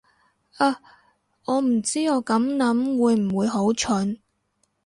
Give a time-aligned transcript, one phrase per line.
[0.57, 0.81] 啊，
[1.45, 4.17] 我唔知我咁諗會唔會好蠢